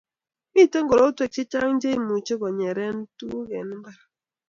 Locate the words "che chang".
1.33-1.75